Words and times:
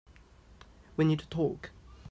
We 0.97 1.05
need 1.05 1.19
to 1.19 1.27
talk. 1.27 1.69